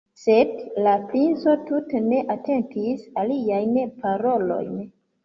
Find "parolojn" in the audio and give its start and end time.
4.01-4.81